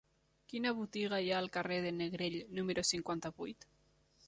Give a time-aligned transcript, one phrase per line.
[0.53, 3.71] Quina botiga hi ha al carrer de Negrell número cinquanta-vuit?